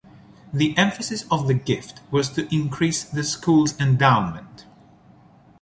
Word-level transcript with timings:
The 0.51 0.75
emphasis 0.79 1.25
of 1.29 1.47
the 1.47 1.53
gift 1.53 1.99
was 2.09 2.29
to 2.31 2.51
increase 2.51 3.03
the 3.03 3.23
school's 3.23 3.79
endowment. 3.79 4.65